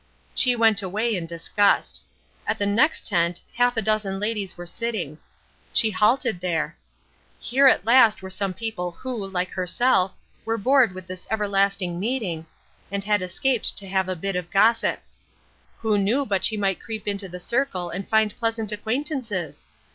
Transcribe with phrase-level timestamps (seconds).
[0.33, 2.03] She went away in disgust.
[2.47, 5.19] At the next tent half a dozen ladies were sitting.
[5.73, 6.75] She halted there.
[7.39, 12.47] Here at last were some people who, like herself, were bored with this everlasting meeting,
[12.91, 15.01] and had escaped to have a bit of gossip.
[15.81, 19.67] Who knew but she might creep into the circle and find pleasant acquaintances?